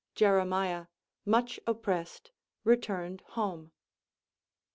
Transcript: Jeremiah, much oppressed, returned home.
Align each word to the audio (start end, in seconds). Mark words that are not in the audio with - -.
Jeremiah, 0.15 0.87
much 1.27 1.59
oppressed, 1.67 2.31
returned 2.63 3.21
home. 3.21 3.71